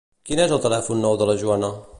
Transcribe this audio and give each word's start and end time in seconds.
Quin 0.29 0.41
és 0.45 0.53
el 0.55 0.63
telèfon 0.63 1.05
nou 1.05 1.21
de 1.23 1.31
la 1.33 1.39
Joana? 1.45 1.75